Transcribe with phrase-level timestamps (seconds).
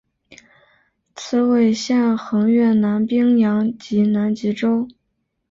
[1.13, 4.87] 此纬线横越南冰洋及南极洲。